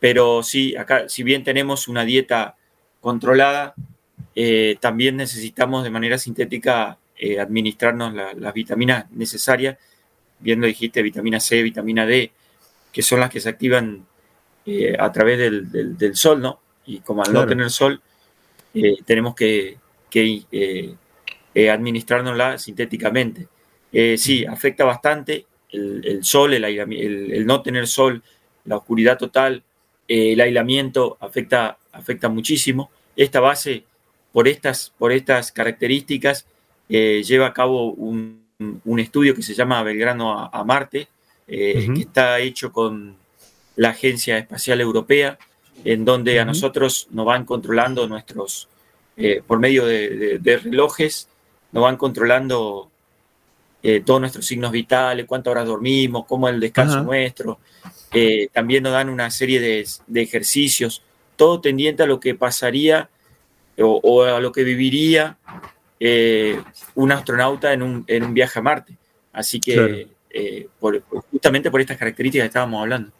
Pero 0.00 0.42
sí, 0.42 0.74
acá, 0.76 1.10
si 1.10 1.22
bien 1.24 1.44
tenemos 1.44 1.88
una 1.88 2.06
dieta 2.06 2.56
controlada, 3.00 3.74
eh, 4.34 4.76
también 4.80 5.16
necesitamos 5.16 5.84
de 5.84 5.90
manera 5.90 6.16
sintética 6.16 6.98
eh, 7.24 7.38
administrarnos 7.38 8.12
las 8.14 8.52
vitaminas 8.52 9.08
necesarias, 9.12 9.78
viendo, 10.40 10.66
dijiste, 10.66 11.02
vitamina 11.02 11.38
C, 11.38 11.62
vitamina 11.62 12.04
D, 12.04 12.32
que 12.90 13.00
son 13.00 13.20
las 13.20 13.30
que 13.30 13.38
se 13.38 13.48
activan 13.48 14.04
eh, 14.66 14.96
a 14.98 15.12
través 15.12 15.38
del, 15.38 16.16
sol, 16.16 16.42
¿no? 16.42 16.58
Y 16.84 16.98
como 16.98 17.22
al 17.22 17.32
no 17.32 17.46
tener 17.46 17.70
sol, 17.70 18.02
tenemos 19.06 19.36
que, 19.36 19.78
que 20.10 20.96
administrárnosla 21.70 22.58
sintéticamente. 22.58 23.46
sí, 24.16 24.44
afecta 24.44 24.84
bastante 24.84 25.46
el, 25.70 26.24
sol, 26.24 26.54
el, 26.54 26.64
el, 26.64 27.46
no 27.46 27.62
tener 27.62 27.86
sol, 27.86 28.20
la 28.64 28.78
oscuridad 28.78 29.16
total, 29.16 29.62
el 30.08 30.40
aislamiento 30.40 31.18
afecta, 31.20 31.78
afecta 31.92 32.28
muchísimo. 32.28 32.90
Esta 33.14 33.38
base 33.38 33.84
por 34.32 34.48
estas, 34.48 34.92
por 34.98 35.12
estas 35.12 35.52
características, 35.52 36.46
eh, 36.94 37.22
lleva 37.22 37.46
a 37.46 37.54
cabo 37.54 37.92
un, 37.92 38.42
estudio 38.98 39.34
que 39.34 39.42
se 39.42 39.54
llama 39.54 39.82
Belgrano 39.82 40.38
a, 40.52 40.62
Marte, 40.62 41.08
eh, 41.48 41.88
que 41.94 42.02
está 42.02 42.38
hecho 42.38 42.70
con 42.70 43.16
la 43.76 43.88
Agencia 43.88 44.36
Espacial 44.36 44.78
Europea, 44.82 45.38
en 45.84 46.04
donde 46.04 46.38
a 46.38 46.44
nosotros 46.44 47.08
nos 47.10 47.24
van 47.24 47.46
controlando 47.46 48.06
nuestros, 48.06 48.68
eh, 49.16 49.42
por 49.44 49.58
medio 49.58 49.86
de, 49.86 50.60
relojes, 50.62 51.28
nos 51.72 51.82
van 51.82 51.96
controlando 51.96 52.90
todos 54.04 54.20
nuestros 54.20 54.44
signos 54.44 54.70
vitales, 54.70 55.24
cuántas 55.24 55.50
horas 55.50 55.66
dormimos, 55.66 56.26
cómo 56.26 56.46
es 56.46 56.54
el 56.54 56.60
descanso 56.60 57.02
nuestro. 57.02 57.58
también 58.52 58.82
nos 58.82 58.92
dan 58.92 59.08
una 59.08 59.30
serie 59.30 59.60
de, 59.60 59.88
de, 60.06 60.22
ejercicios, 60.22 61.00
todo 61.36 61.58
tendiente 61.58 62.02
a 62.02 62.06
lo 62.06 62.20
que 62.20 62.34
pasaría 62.34 63.08
o, 63.78 64.22
a 64.24 64.40
lo 64.40 64.52
que 64.52 64.62
viviría 64.62 65.38
eh, 66.04 66.60
un 66.96 67.12
astronauta 67.12 67.72
en 67.72 67.82
un, 67.82 68.04
en 68.08 68.24
un, 68.24 68.34
viaje 68.34 68.58
a 68.58 68.62
Marte. 68.62 68.96
Así 69.32 69.60
que 69.60 70.08
eh, 70.30 70.66
justamente 71.30 71.70
por 71.70 71.80
estas 71.80 71.96
características 71.96 72.44
que 72.44 72.48
estábamos 72.48 72.82
hablando. 72.82 73.12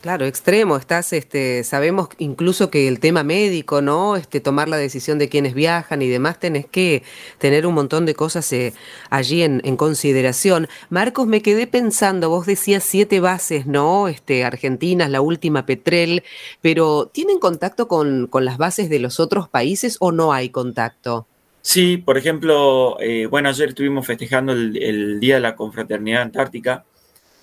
Claro, 0.00 0.24
extremo, 0.24 0.78
estás, 0.78 1.12
este, 1.12 1.62
sabemos 1.62 2.08
incluso 2.18 2.70
que 2.70 2.88
el 2.88 2.98
tema 2.98 3.22
médico, 3.22 3.82
¿no? 3.82 4.16
Este, 4.16 4.40
tomar 4.40 4.68
la 4.68 4.78
decisión 4.78 5.18
de 5.18 5.28
quienes 5.28 5.54
viajan 5.54 6.00
y 6.00 6.08
demás, 6.08 6.40
tenés 6.40 6.66
que 6.66 7.02
tener 7.38 7.66
un 7.66 7.74
montón 7.74 8.06
de 8.06 8.14
cosas 8.14 8.50
eh, 8.52 8.72
allí 9.10 9.42
en, 9.42 9.76
consideración. 9.76 10.68
Marcos, 10.90 11.28
me 11.28 11.42
quedé 11.42 11.66
pensando, 11.68 12.30
vos 12.30 12.46
decías 12.46 12.82
siete 12.82 13.20
bases, 13.20 13.66
¿no? 13.66 14.08
Este, 14.08 14.42
Argentinas, 14.42 15.10
la 15.10 15.20
última 15.20 15.66
Petrel, 15.66 16.24
pero 16.62 17.06
¿tienen 17.06 17.38
contacto 17.38 17.86
con, 17.86 18.28
las 18.32 18.58
bases 18.58 18.88
de 18.90 18.98
los 18.98 19.20
otros 19.20 19.48
países 19.50 19.98
o 20.00 20.10
no 20.10 20.32
hay 20.32 20.48
contacto? 20.48 21.28
Sí, 21.62 21.96
por 21.96 22.18
ejemplo, 22.18 22.98
eh, 23.00 23.26
bueno, 23.26 23.48
ayer 23.48 23.68
estuvimos 23.68 24.04
festejando 24.04 24.52
el, 24.52 25.20
Día 25.20 25.36
de 25.36 25.40
la 25.40 25.54
Confraternidad 25.54 26.22
Antártica, 26.22 26.84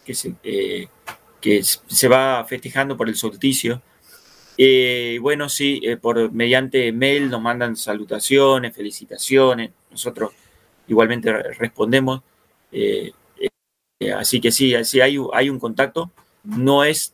que 0.05 0.13
se, 0.13 0.35
eh, 0.43 0.87
que 1.39 1.63
se 1.63 2.07
va 2.09 2.43
festejando 2.45 2.97
por 2.97 3.07
el 3.07 3.15
solsticio. 3.15 3.81
Eh, 4.57 5.19
bueno, 5.21 5.47
sí, 5.47 5.79
eh, 5.83 5.95
por 5.95 6.33
mediante 6.33 6.91
mail 6.91 7.29
nos 7.29 7.41
mandan 7.41 7.77
salutaciones, 7.77 8.75
felicitaciones, 8.75 9.71
nosotros 9.89 10.33
igualmente 10.89 11.31
respondemos. 11.53 12.21
Así 14.15 14.41
que 14.41 14.51
sí, 14.51 14.73
sí 14.83 14.99
hay, 14.99 15.17
hay, 15.33 15.49
un 15.49 15.59
contacto, 15.59 16.11
no 16.43 16.83
es 16.83 17.13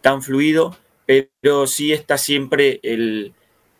tan 0.00 0.22
fluido, 0.22 0.76
pero 1.06 1.66
sí 1.68 1.92
está 1.92 2.18
siempre 2.18 2.80
el, 2.82 3.34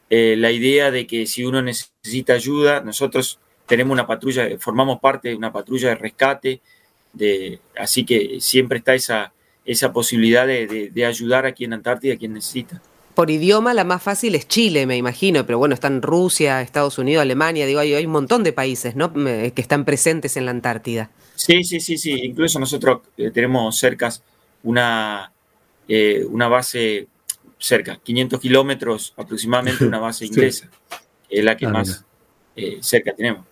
la 0.08 0.50
idea 0.50 0.90
de 0.90 1.06
que 1.06 1.26
si 1.26 1.44
uno 1.44 1.62
necesita 1.62 2.34
ayuda, 2.34 2.80
nosotros 2.80 3.40
tenemos 3.66 3.92
una 3.92 4.06
patrulla, 4.06 4.48
formamos 4.58 5.00
parte 5.00 5.28
de 5.28 5.36
una 5.36 5.52
patrulla 5.52 5.88
de 5.90 5.94
rescate, 5.96 6.60
así 7.76 8.04
que 8.04 8.38
siempre 8.40 8.78
está 8.78 8.94
esa, 8.94 9.32
esa 9.66 9.92
posibilidad 9.92 10.46
de, 10.46 11.04
ayudar 11.06 11.44
aquí 11.44 11.64
en 11.64 11.74
Antártida 11.74 12.14
a 12.14 12.16
quien 12.16 12.32
necesita. 12.32 12.80
Por 13.14 13.30
idioma 13.30 13.72
la 13.74 13.84
más 13.84 14.02
fácil 14.02 14.34
es 14.34 14.46
Chile, 14.46 14.86
me 14.86 14.96
imagino, 14.96 15.46
pero 15.46 15.58
bueno, 15.58 15.74
están 15.74 16.02
Rusia, 16.02 16.60
Estados 16.60 16.98
Unidos, 16.98 17.22
Alemania, 17.22 17.66
digo, 17.66 17.80
hay, 17.80 17.94
hay 17.94 18.04
un 18.04 18.12
montón 18.12 18.44
de 18.44 18.52
países 18.52 18.94
¿no? 18.94 19.12
que 19.12 19.52
están 19.56 19.84
presentes 19.84 20.36
en 20.36 20.44
la 20.44 20.50
Antártida. 20.50 21.10
Sí, 21.34 21.64
sí, 21.64 21.80
sí, 21.80 21.96
sí. 21.96 22.12
Incluso 22.12 22.58
nosotros 22.58 23.00
eh, 23.16 23.30
tenemos 23.30 23.76
cerca 23.76 24.12
una, 24.62 25.32
eh, 25.88 26.24
una 26.28 26.48
base 26.48 27.08
cerca, 27.58 27.98
500 28.02 28.40
kilómetros 28.40 29.14
aproximadamente, 29.16 29.84
una 29.84 29.98
base 29.98 30.26
inglesa, 30.26 30.68
es 31.28 31.44
la 31.44 31.56
que 31.56 31.66
ah, 31.66 31.70
más 31.70 32.04
eh, 32.54 32.78
cerca 32.80 33.14
tenemos. 33.14 33.44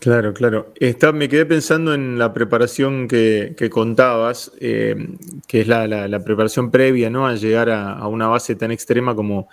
Claro, 0.00 0.32
claro. 0.32 0.72
Está, 0.80 1.12
me 1.12 1.28
quedé 1.28 1.44
pensando 1.44 1.92
en 1.92 2.18
la 2.18 2.32
preparación 2.32 3.06
que, 3.06 3.54
contabas, 3.70 4.50
que 4.58 5.06
es 5.50 5.68
la, 5.68 6.22
preparación 6.24 6.70
previa 6.70 7.10
¿no? 7.10 7.26
a 7.26 7.34
llegar 7.34 7.68
a, 7.68 8.06
una 8.06 8.26
base 8.26 8.54
tan 8.54 8.72
extrema 8.72 9.14
como, 9.14 9.48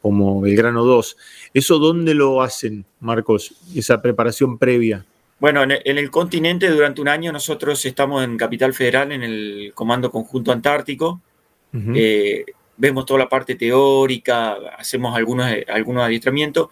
como 0.00 0.40
Belgrano 0.40 0.84
2. 0.84 1.16
¿Eso 1.54 1.78
dónde 1.78 2.14
lo 2.14 2.42
hacen, 2.42 2.84
Marcos, 2.98 3.54
esa 3.76 4.02
preparación 4.02 4.58
previa? 4.58 5.06
Bueno, 5.38 5.62
en 5.62 5.98
el, 5.98 6.10
continente 6.10 6.68
durante 6.68 7.00
un 7.00 7.08
año 7.08 7.32
nosotros 7.32 7.84
estamos 7.84 8.22
en 8.22 8.36
Capital 8.36 8.74
Federal, 8.74 9.12
en 9.12 9.22
el 9.22 9.72
Comando 9.74 10.10
Conjunto 10.10 10.52
Antártico. 10.52 11.20
Eh, 11.94 12.44
vemos 12.82 13.06
toda 13.06 13.20
la 13.20 13.28
parte 13.28 13.54
teórica, 13.54 14.54
hacemos 14.76 15.16
algunos, 15.16 15.48
algunos 15.68 16.02
adiestramientos, 16.02 16.68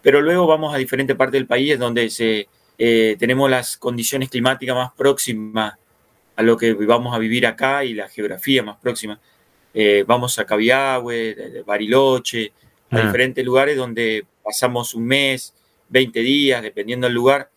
pero 0.00 0.22
luego 0.22 0.46
vamos 0.46 0.74
a 0.74 0.78
diferentes 0.78 1.14
partes 1.14 1.34
del 1.34 1.46
país 1.46 1.78
donde 1.78 2.08
se, 2.08 2.48
eh, 2.78 3.16
tenemos 3.18 3.50
las 3.50 3.76
condiciones 3.76 4.30
climáticas 4.30 4.74
más 4.74 4.92
próximas 4.94 5.74
a 6.34 6.42
lo 6.42 6.56
que 6.56 6.72
vamos 6.72 7.14
a 7.14 7.18
vivir 7.18 7.46
acá 7.46 7.84
y 7.84 7.92
la 7.92 8.08
geografía 8.08 8.62
más 8.62 8.78
próxima. 8.78 9.20
Eh, 9.74 10.02
vamos 10.06 10.38
a 10.38 10.46
Cabiagüe, 10.46 11.62
Bariloche, 11.66 12.50
a 12.90 12.96
ah. 12.96 13.02
diferentes 13.02 13.44
lugares 13.44 13.76
donde 13.76 14.24
pasamos 14.42 14.94
un 14.94 15.04
mes, 15.04 15.52
20 15.90 16.20
días, 16.20 16.62
dependiendo 16.62 17.06
del 17.06 17.14
lugar, 17.14 17.50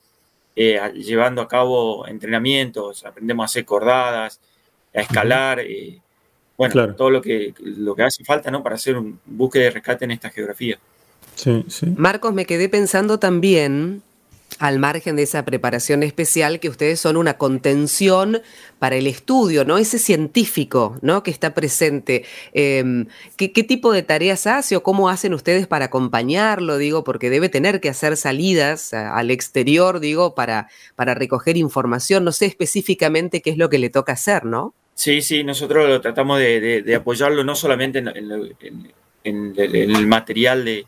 eh, 0.57 0.77
llevando 0.93 1.41
a 1.41 1.47
cabo 1.47 2.05
entrenamientos, 2.05 3.05
aprendemos 3.05 3.45
a 3.45 3.45
hacer 3.45 3.63
cordadas, 3.63 4.41
a 4.93 4.99
escalar, 4.99 5.61
eh, 5.61 6.01
bueno, 6.57 6.95
todo 6.95 7.09
lo 7.09 7.21
que, 7.21 7.53
lo 7.59 7.95
que 7.95 8.03
hace 8.03 8.23
falta 8.23 8.49
¿no? 8.49 8.63
para 8.63 8.75
hacer 8.75 8.97
un 8.97 9.19
búsqueda 9.25 9.65
de 9.65 9.71
rescate 9.71 10.05
en 10.05 10.11
esta 10.11 10.29
geografía. 10.29 10.79
Sí, 11.35 11.65
sí. 11.67 11.87
Marcos, 11.97 12.33
me 12.33 12.45
quedé 12.45 12.69
pensando 12.69 13.19
también 13.19 14.01
al 14.59 14.79
margen 14.79 15.15
de 15.15 15.23
esa 15.23 15.43
preparación 15.43 16.03
especial, 16.03 16.59
que 16.59 16.69
ustedes 16.69 16.99
son 16.99 17.17
una 17.17 17.37
contención 17.37 18.41
para 18.79 18.95
el 18.95 19.07
estudio, 19.07 19.65
¿no? 19.65 19.77
Ese 19.77 19.99
científico, 19.99 20.97
¿no? 21.01 21.23
Que 21.23 21.31
está 21.31 21.53
presente. 21.53 22.23
Em, 22.53 23.07
¿qué, 23.35 23.49
tipo 23.49 23.91
de 23.91 24.03
tareas 24.03 24.47
hace 24.47 24.77
o 24.77 24.83
cómo 24.83 25.09
hacen 25.09 25.33
ustedes 25.33 25.67
para 25.67 25.85
acompañarlo? 25.85 26.77
Digo, 26.77 27.03
porque 27.03 27.29
debe 27.29 27.49
tener 27.49 27.81
que 27.81 27.89
hacer 27.89 28.15
salidas 28.15 28.93
al 28.93 29.31
exterior, 29.31 29.99
digo, 29.99 30.35
para, 30.35 30.69
para 30.95 31.15
recoger 31.15 31.57
información. 31.57 32.23
No 32.23 32.31
sé 32.31 32.45
específicamente 32.45 33.41
qué 33.41 33.49
es 33.49 33.57
lo 33.57 33.69
que 33.69 33.79
le 33.79 33.89
toca 33.89 34.13
hacer, 34.13 34.45
¿no? 34.45 34.73
Sí, 34.95 35.21
sí, 35.21 35.43
nosotros 35.43 35.89
lo 35.89 35.99
tratamos 35.99 36.39
de, 36.39 36.95
apoyarlo 36.95 37.43
no 37.43 37.53
solamente 37.53 37.99
en, 37.99 38.07
el 39.25 40.07
material 40.07 40.63
de 40.63 40.85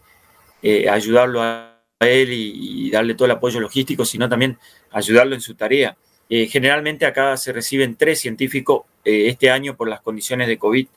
eh, 0.63 0.89
ayudarlo 0.89 1.41
a 1.41 1.77
él 1.99 2.29
y, 2.31 2.89
darle 2.89 3.15
todo 3.15 3.25
el 3.25 3.31
apoyo 3.31 3.59
logístico, 3.59 4.05
sino 4.05 4.29
también 4.29 4.57
ayudarlo 4.91 5.35
en 5.35 5.41
su 5.41 5.55
tarea. 5.55 5.97
Eh, 6.29 6.47
generalmente 6.47 7.05
acá 7.05 7.35
se 7.35 7.51
reciben 7.51 7.97
tres 7.97 8.21
científicos 8.21 8.83
eh, 9.03 9.27
este 9.27 9.49
año 9.49 9.75
por 9.75 9.89
las 9.89 9.99
condiciones 10.01 10.47
de 10.47 10.57
COVID. 10.57 10.87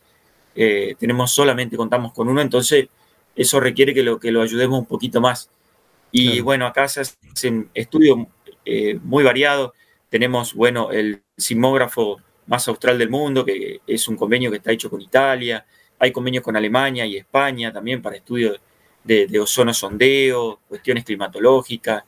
Tenemos 0.98 1.32
solamente, 1.32 1.76
contamos 1.76 2.12
con 2.12 2.28
uno, 2.28 2.40
entonces 2.40 2.88
eso 3.34 3.60
requiere 3.60 3.94
que 3.94 4.02
lo, 4.02 4.20
que 4.20 4.30
lo 4.30 4.42
ayudemos 4.42 4.78
un 4.78 4.86
poquito 4.86 5.20
más. 5.20 5.50
Y 6.12 6.40
bueno, 6.40 6.66
acá 6.66 6.86
se 6.86 7.00
hacen 7.00 7.70
estudios 7.74 8.18
muy 9.02 9.24
variados. 9.24 9.72
Tenemos, 10.10 10.54
bueno, 10.54 10.90
el 10.92 11.22
sismógrafo 11.36 12.20
más 12.50 12.66
austral 12.66 12.98
del 12.98 13.08
mundo, 13.08 13.44
que 13.44 13.80
es 13.86 14.08
un 14.08 14.16
convenio 14.16 14.50
que 14.50 14.56
está 14.56 14.72
hecho 14.72 14.90
con 14.90 15.00
Italia. 15.00 15.64
Hay 16.00 16.10
convenios 16.10 16.42
con 16.42 16.56
Alemania 16.56 17.06
y 17.06 17.16
España 17.16 17.72
también 17.72 18.02
para 18.02 18.16
estudios 18.16 18.60
de, 19.04 19.40
ozono 19.40 19.72
sondeo, 19.72 20.58
cuestiones 20.68 21.04
climatológicas, 21.04 22.02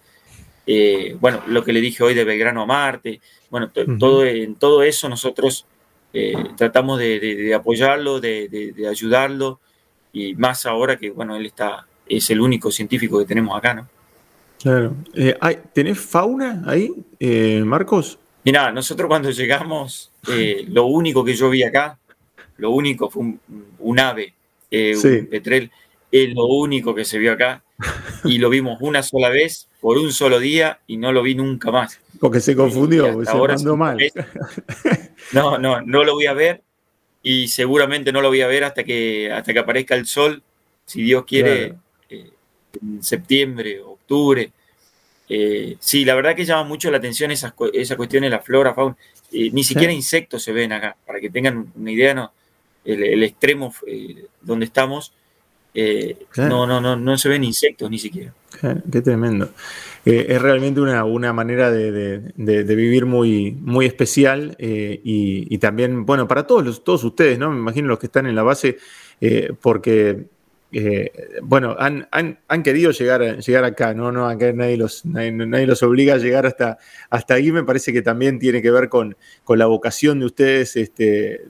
eh, 0.67 1.17
bueno, 1.21 1.43
lo 1.47 1.65
que 1.65 1.73
le 1.73 1.81
dije 1.81 2.03
hoy 2.03 2.15
de 2.15 2.25
Belgrano 2.25 2.63
a 2.63 2.67
Marte, 2.67 3.21
bueno, 3.51 3.71
todo, 3.99 4.25
en 4.25 4.57
todo 4.57 4.83
eso 4.83 5.09
nosotros 5.09 5.65
eh, 6.13 6.35
tratamos 6.57 6.99
de, 6.99 7.55
apoyarlo, 7.55 8.21
de, 8.21 8.75
ayudarlo, 8.91 9.61
y 10.13 10.35
más 10.35 10.67
ahora 10.67 10.97
que, 10.97 11.11
bueno, 11.11 11.37
él 11.37 11.47
está, 11.47 11.87
es 12.07 12.31
el 12.31 12.41
único 12.41 12.71
científico 12.71 13.19
que 13.21 13.27
tenemos 13.27 13.57
acá, 13.57 13.75
¿no? 13.75 13.89
Claro. 14.61 14.95
Eh, 15.15 15.37
¿Tenés 15.73 15.99
fauna 15.99 16.63
ahí, 16.67 16.93
Marcos? 17.65 18.19
Mira, 18.45 18.73
nosotros 18.73 19.09
cuando 19.09 19.31
llegamos, 19.31 20.11
lo 20.69 20.87
único 20.87 21.25
que 21.25 21.35
yo 21.35 21.51
vi 21.51 21.63
acá, 21.63 21.99
lo 22.57 22.71
único 22.71 23.09
fue 23.09 23.35
un, 23.79 24.01
ave, 24.01 24.35
un 24.71 25.27
petrel 25.31 25.71
es 26.11 26.35
lo 26.35 26.47
único 26.47 26.95
que 26.95 27.05
se 27.05 27.19
vio 27.19 27.33
acá 27.33 27.63
y 28.25 28.39
lo 28.39 28.51
vimos 28.51 28.79
una 28.81 29.03
sola 29.03 29.31
vez 29.31 29.69
por 29.81 29.97
un 29.97 30.13
solo 30.13 30.39
día 30.39 30.81
y 30.87 30.99
no 30.99 31.13
lo 31.13 31.23
vi 31.23 31.35
nunca 31.35 31.71
más. 31.71 32.01
Porque 32.21 32.41
se 32.41 32.55
confundió, 32.55 33.25
se 33.25 33.31
ahora 33.31 33.57
mal. 33.77 33.99
No, 35.33 35.57
no, 35.57 35.81
no 35.81 36.05
lo 36.05 36.15
voy 36.15 36.27
a 36.27 36.35
ver 36.35 36.63
y 37.23 37.49
seguramente 37.49 38.13
no 38.13 38.21
lo 38.21 38.29
voy 38.29 38.43
a 38.43 38.47
ver 38.47 38.65
hasta 38.65 38.85
que, 38.85 39.33
hasta 39.33 39.53
que 39.53 39.59
aparezca 39.59 39.95
el 39.95 40.07
sol, 40.07 40.43
si 40.85 41.03
Dios 41.03 41.25
quiere, 41.25 41.75
eh, 42.11 42.31
en 42.81 43.03
septiembre, 43.03 43.81
octubre. 43.81 44.53
Eh, 45.29 45.76
sí, 45.81 46.05
la 46.05 46.14
verdad 46.14 46.35
que 46.35 46.45
llama 46.45 46.64
mucho 46.64 46.91
la 46.91 46.99
atención 46.99 47.31
esa 47.31 47.52
cuestión 47.52 48.23
de 48.23 48.31
la 48.31 48.41
flora, 48.41 48.75
fauna. 48.75 48.97
Eh, 49.33 49.50
ni 49.52 49.64
siquiera 49.64 49.93
insectos 49.93 50.43
se 50.43 50.52
ven 50.52 50.73
acá, 50.73 50.97
para 51.07 51.21
que 51.21 51.31
tengan 51.31 51.73
una 51.75 51.91
idea, 51.91 52.14
¿no? 52.14 52.33
el, 52.85 53.23
extremo 53.23 53.73
donde 54.43 54.67
estamos 54.67 55.12
eh, 55.75 56.26
no, 56.37 56.67
no, 56.67 56.83
no, 56.83 56.97
no 56.97 57.17
se 57.17 57.29
ven 57.31 57.45
insectos 57.45 57.91
ni 57.91 57.99
siquiera. 57.99 58.35
Qué 58.91 59.00
tremendo. 59.00 59.50
Eh, 60.05 60.26
es 60.29 60.43
realmente 60.43 60.81
una, 60.81 61.05
una 61.05 61.33
manera 61.33 61.71
de, 61.71 62.33
vivir 62.37 63.07
muy, 63.07 63.52
muy 63.52 63.87
especial 63.87 64.55
eh, 64.59 65.00
y, 65.02 65.57
también, 65.59 66.05
bueno, 66.05 66.29
para 66.29 66.47
todos, 66.47 66.64
los, 66.64 66.85
todos 66.85 67.05
ustedes, 67.05 67.38
¿no? 67.38 67.50
Me 67.50 67.59
imagino 67.59 67.88
los 67.88 67.99
que 67.99 68.07
están 68.07 68.26
en 68.26 68.35
la 68.35 68.43
base, 68.43 68.79
porque, 69.61 70.26
bueno, 71.43 71.76
han, 71.79 72.62
querido 72.62 72.91
llegar, 72.93 73.38
llegar 73.38 73.64
acá, 73.64 73.95
¿no? 73.95 74.11
no 74.11 74.33
nadie 74.35 74.76
los, 74.76 75.05
nadie, 75.05 75.67
los 75.67 75.83
obliga 75.83 76.14
a 76.14 76.19
llegar 76.19 76.47
hasta, 76.47 76.79
hasta 77.11 77.35
ahí, 77.35 77.52
me 77.52 77.64
parece 77.64 77.93
que 77.93 78.02
también 78.02 78.38
tiene 78.38 78.62
que 78.62 78.71
ver 78.71 78.88
con, 78.88 79.17
con 79.45 79.59
la 79.59 79.67
vocación 79.67 80.21
de 80.21 80.26
ustedes 80.26 80.76
este, 80.76 81.43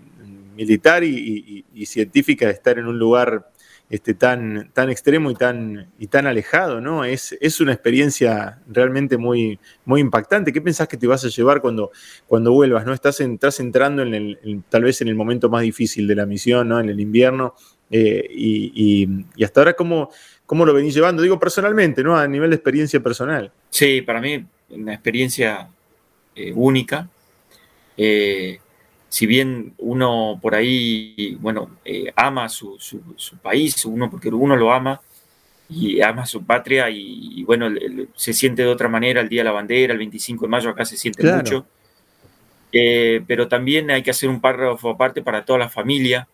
militar 0.57 1.05
y, 1.05 1.64
y 1.73 1.87
científica 1.87 2.47
de 2.47 2.52
estar 2.52 2.79
en 2.79 2.87
un 2.87 2.99
lugar 2.99 3.52
este, 3.93 4.14
tan, 4.14 4.71
tan 4.73 4.88
extremo 4.88 5.31
y 5.31 5.35
tan, 5.35 5.93
y 5.99 6.07
tan 6.07 6.26
alejado, 6.26 6.81
¿no? 6.81 7.05
Es, 7.05 7.37
es 7.43 7.61
una 7.61 7.75
experiencia 7.75 8.59
realmente 8.67 9.19
muy, 9.19 9.61
muy 9.85 10.00
impactante. 10.00 10.50
¿Qué 10.50 10.62
pensás 10.62 10.88
que 10.88 10.97
te 10.97 11.07
vas 11.07 11.26
a 11.26 11.29
llevar 11.29 11.61
cuando, 11.61 11.91
cuando 12.26 12.52
vuelvas? 12.52 12.87
¿no? 12.87 12.95
Estás, 12.95 13.21
entrando 13.21 14.00
en 14.00 14.14
el, 14.14 14.64
tal 14.71 14.85
vez 14.85 15.02
en 15.02 15.09
el 15.09 15.14
momento 15.14 15.50
más 15.50 15.61
difícil 15.61 16.07
de 16.07 16.14
la 16.14 16.25
misión, 16.25 16.69
¿no? 16.69 16.81
En 16.81 16.88
el 16.88 17.00
invierno. 17.00 17.55
Eh, 17.95 18.27
y, 18.31 19.07
hasta 19.45 19.61
ahora, 19.61 19.75
¿cómo, 19.75 20.11
¿cómo 20.47 20.65
lo 20.65 20.73
venís 20.73 20.95
llevando? 20.95 21.23
Digo 21.23 21.39
personalmente, 21.39 22.03
¿no? 22.03 22.17
A 22.17 22.27
nivel 22.27 22.49
de 22.49 22.57
experiencia 22.57 23.01
personal. 23.01 23.53
Sí, 23.69 24.01
para 24.01 24.21
mí 24.21 24.45
una 24.71 24.95
experiencia 24.95 25.69
eh, 26.35 26.53
única. 26.57 27.07
Eh, 27.99 28.59
si 29.11 29.27
bien 29.27 29.75
uno 29.77 30.39
por 30.41 30.55
ahí, 30.55 31.37
bueno, 31.39 31.77
ama 32.17 32.49
su, 32.49 32.79
país, 33.43 33.85
uno 33.85 34.11
porque 34.11 34.31
uno 34.31 34.57
lo 34.57 34.73
ama 34.73 34.99
y 35.69 36.01
ama 36.01 36.25
su 36.25 36.43
patria 36.47 36.89
y, 36.89 37.45
bueno, 37.45 37.69
se 38.15 38.33
siente 38.33 38.63
de 38.63 38.69
otra 38.69 38.89
manera 38.89 39.21
el 39.21 39.29
Día 39.29 39.41
de 39.41 39.45
la 39.45 39.53
Bandera, 39.53 39.93
el 39.93 39.99
25 39.99 40.47
de 40.47 40.49
mayo 40.49 40.71
acá 40.71 40.87
se 40.87 40.97
siente 40.97 41.31
mucho, 41.31 41.67
pero 43.27 43.49
también 43.49 43.91
hay 43.91 44.03
que 44.03 44.13
hacer 44.13 44.31
un 44.31 44.41
párrafo 44.41 44.89
aparte 44.89 45.21
para 45.21 45.45
toda 45.45 45.59
la 45.59 45.69
familia 45.69 46.27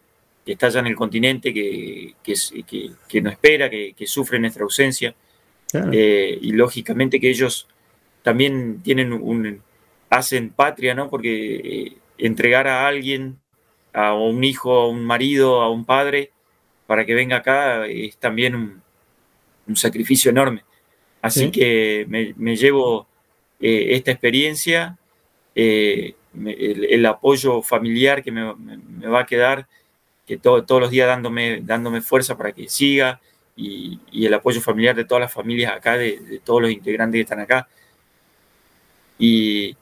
que 0.48 0.54
está 0.54 0.68
allá 0.68 0.80
en 0.80 0.86
el 0.86 0.96
continente, 0.96 1.52
que, 1.52 2.14
que, 2.24 3.20
no 3.20 3.28
espera, 3.28 3.68
que, 3.68 4.06
sufre 4.06 4.38
nuestra 4.38 4.62
ausencia, 4.62 5.14
eh, 5.92 6.38
y 6.40 6.52
lógicamente 6.52 7.20
que 7.20 7.28
ellos 7.28 7.68
también 8.22 8.80
tienen 8.82 9.12
un, 9.12 9.60
hacen 10.08 10.48
patria, 10.48 10.94
¿no? 10.94 11.10
Porque 11.10 11.98
entregar 12.16 12.66
a 12.66 12.88
alguien, 12.88 13.36
a 13.92 14.14
un 14.14 14.42
hijo, 14.42 14.72
a 14.72 14.88
un 14.88 15.04
marido, 15.04 15.60
a 15.60 15.70
un 15.70 15.84
padre, 15.84 16.30
para 16.86 17.04
que 17.04 17.12
venga 17.12 17.36
acá, 17.36 17.86
es 17.86 18.16
también 18.16 18.54
un, 19.66 19.76
sacrificio 19.76 20.30
enorme. 20.30 20.64
Así 21.20 21.50
que 21.50 22.06
me, 22.08 22.56
llevo 22.56 23.06
eh, 23.60 23.88
esta 23.90 24.12
experiencia, 24.12 24.96
eh, 25.54 26.14
el, 26.42 27.04
apoyo 27.04 27.60
familiar 27.60 28.22
que 28.22 28.32
me, 28.32 28.44
va 29.10 29.20
a 29.20 29.26
quedar, 29.26 29.68
que 30.28 30.36
todos 30.36 30.80
los 30.80 30.90
días 30.90 31.08
dándome, 31.08 31.62
dándome 31.62 32.02
fuerza 32.02 32.36
para 32.36 32.52
que 32.52 32.68
siga 32.68 33.18
y, 33.56 33.98
el 34.12 34.34
apoyo 34.34 34.60
familiar 34.60 34.94
de 34.94 35.06
todas 35.06 35.22
las 35.22 35.32
familias 35.32 35.72
acá, 35.72 35.96
de, 35.96 36.40
todos 36.44 36.60
los 36.60 36.70
integrantes 36.70 37.16
que 37.18 37.22
están 37.22 37.40
acá. 37.40 37.66
Y, 39.18 39.74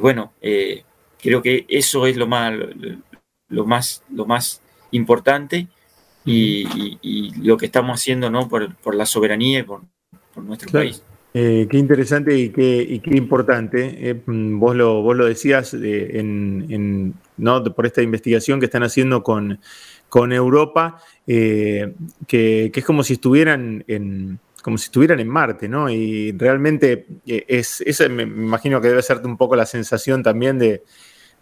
bueno, 0.00 0.32
eh, 0.40 0.84
creo 1.20 1.42
que 1.42 1.66
eso 1.68 2.06
es 2.06 2.16
lo 2.16 2.26
más, 2.26 2.54
lo, 3.48 3.66
más, 3.66 4.02
lo 4.10 4.24
más 4.24 4.62
importante 4.90 5.68
y, 6.24 7.38
lo 7.42 7.58
que 7.58 7.66
estamos 7.66 8.00
haciendo 8.00 8.30
¿no? 8.30 8.48
por, 8.48 8.94
la 8.94 9.04
soberanía 9.04 9.58
y 9.58 9.62
por, 9.64 9.82
nuestro 10.36 10.72
país. 10.72 11.02
Eh, 11.32 11.68
qué 11.70 11.78
interesante 11.78 12.36
y 12.36 12.50
qué, 12.50 13.00
qué 13.02 13.16
importante. 13.16 14.10
Eh, 14.10 14.20
vos, 14.26 14.74
lo, 14.74 15.02
vos 15.02 15.16
lo 15.16 15.26
decías 15.26 15.74
en, 15.74 17.14
¿no? 17.36 17.64
por 17.64 17.86
esta 17.86 18.02
investigación 18.02 18.58
que 18.58 18.66
están 18.66 18.82
haciendo 18.82 19.22
con, 19.22 19.60
con 20.08 20.32
Europa, 20.32 21.00
eh, 21.26 21.94
que, 22.26 22.72
es 22.74 22.84
como 22.84 23.02
si 23.04 23.14
estuvieran 23.14 23.84
en 23.86 24.38
como 24.62 24.76
si 24.76 24.86
estuvieran 24.86 25.18
en 25.20 25.28
Marte, 25.28 25.70
¿no? 25.70 25.88
Y 25.88 26.32
realmente 26.32 27.06
es, 27.24 27.80
esa 27.80 28.06
me 28.10 28.24
imagino 28.24 28.78
que 28.78 28.88
debe 28.88 29.00
ser 29.00 29.22
un 29.24 29.38
poco 29.38 29.56
la 29.56 29.64
sensación 29.64 30.22
también 30.22 30.58
de, 30.58 30.82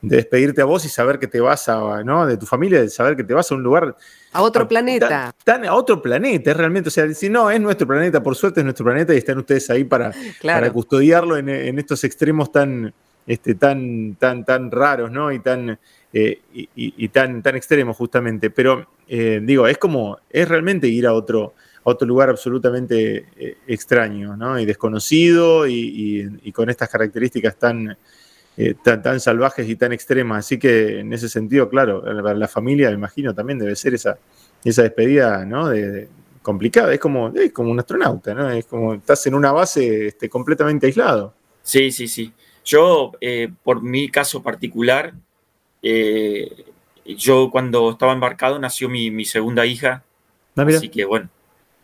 despedirte 0.01 0.63
a 0.63 0.65
vos 0.65 0.85
y 0.85 0.89
saber 0.89 1.19
que 1.19 1.27
te 1.27 1.41
vas 1.41 1.69
a, 1.69 2.03
¿no? 2.05 2.27
De 2.27 2.37
tu 2.37 2.47
familia, 2.47 2.81
de 2.81 2.89
saber 2.89 3.17
que 3.17 3.25
te 3.25 3.35
vas 3.35 3.51
a 3.51 3.55
un 3.55 3.63
lugar. 3.63 3.97
A 4.33 4.43
otro 4.43 4.69
planeta. 4.69 5.35
Tan, 5.45 5.65
a 5.65 5.75
otro 5.75 6.01
planeta, 6.01 6.51
es 6.51 6.57
realmente. 6.57 6.89
O 6.89 6.91
sea, 6.91 7.13
si 7.15 7.29
no, 7.29 7.51
es 7.51 7.61
nuestro 7.61 7.87
planeta, 7.87 8.23
por 8.23 8.37
suerte 8.37 8.61
es 8.61 8.65
nuestro 8.65 8.85
planeta 8.85 9.15
y 9.15 9.19
están 9.19 9.39
ustedes 9.39 9.69
ahí 9.71 9.85
para, 9.85 10.13
para 10.43 10.73
custodiarlo 10.73 11.37
en, 11.37 11.79
estos 11.79 12.05
extremos 12.05 12.53
tan, 12.53 12.93
este, 13.27 13.55
tan, 13.55 14.15
tan, 14.17 14.45
tan 14.45 14.71
raros, 14.71 15.11
¿no? 15.11 15.33
Y 15.33 15.41
tan. 15.41 15.79
Eh, 16.11 16.41
y, 16.75 17.09
tan, 17.09 17.43
tan 17.43 17.57
extremos 17.57 17.97
justamente. 17.97 18.51
Pero 18.51 18.87
eh, 19.09 19.41
digo, 19.43 19.67
es 19.67 19.79
como, 19.79 20.19
es 20.31 20.49
realmente 20.49 20.89
ir 20.89 21.07
a 21.07 21.13
otro, 21.13 21.55
a 21.85 21.91
otro 21.91 22.07
lugar 22.07 22.31
absolutamente 22.31 23.27
eh, 23.37 23.59
extraño, 23.67 24.37
¿no? 24.37 24.59
Y 24.59 24.65
desconocido 24.65 25.67
y, 25.67 26.53
con 26.53 26.71
estas 26.71 26.89
características 26.89 27.57
tan, 27.57 27.97
tan, 28.83 29.21
salvajes 29.21 29.69
y 29.69 29.77
tan 29.77 29.93
extremas. 29.93 30.47
Así 30.47 30.59
que 30.59 31.01
en 31.01 31.13
ese 31.13 31.29
sentido, 31.29 31.69
claro, 31.69 32.03
la, 32.13 32.49
familia, 32.49 32.89
me 32.91 32.97
imagino, 32.97 33.35
también 33.35 33.59
debe 33.59 33.77
ser 33.77 33.95
esa, 33.95 34.19
esa 34.65 34.83
despedida, 34.83 35.45
¿no? 35.45 35.69
De, 35.69 36.09
complicada. 36.43 36.93
Es 36.93 37.01
como, 37.01 37.29
es 37.29 37.53
como 37.53 37.71
un 37.71 37.79
astronauta, 37.79 38.35
¿no? 38.35 38.51
Es 38.51 38.67
como 38.67 38.95
estás 38.95 39.27
en 39.27 39.35
una 39.35 39.53
base 39.53 40.09
este, 40.09 40.29
completamente 40.29 40.87
aislado. 40.87 41.35
Sí, 41.63 41.91
sí, 41.91 42.09
sí. 42.09 42.33
Yo, 42.65 43.13
por 43.63 43.83
mi 43.83 44.09
caso 44.09 44.43
particular, 44.43 45.15
eh, 45.83 46.65
yo 47.05 47.51
cuando 47.51 47.91
estaba 47.91 48.13
embarcado 48.13 48.59
nació 48.59 48.89
mi, 48.89 49.25
segunda 49.25 49.65
hija, 49.67 50.05
ah, 50.57 50.63
así 50.69 50.89
que 50.89 51.05
bueno, 51.05 51.29